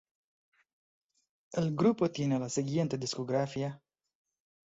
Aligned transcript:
El 1.53 1.75
grupo 1.75 2.09
tiene 2.09 2.39
la 2.39 2.49
siguiente 2.49 2.97
discografía. 2.97 3.79